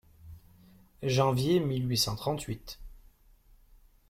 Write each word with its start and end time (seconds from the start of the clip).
Janvier 1.03 1.59
mille 1.59 1.87
huit 1.87 1.95
cent 1.99 2.15
trente-huit. 2.15 2.79